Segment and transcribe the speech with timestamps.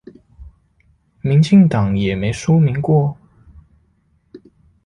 [1.21, 3.15] 民進黨也沒說明過？